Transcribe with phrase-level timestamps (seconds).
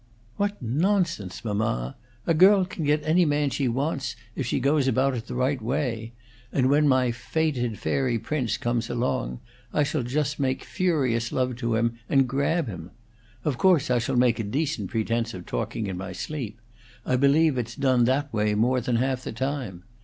[0.37, 1.95] "What nonsense, mamma!
[2.25, 5.61] A girl can get any man she wants, if she goes about it the right
[5.61, 6.13] way.
[6.51, 9.41] And when my 'fated fairy prince' comes along,
[9.71, 12.89] I shall just simply make furious love to him and grab him.
[13.43, 16.59] Of course, I shall make a decent pretence of talking in my sleep.
[17.05, 19.83] I believe it's done that way more than half the time.